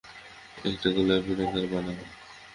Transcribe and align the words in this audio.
এটা 0.65 0.89
গোলাপী 0.95 1.33
রঙের 1.39 1.65
বানাও। 1.71 1.99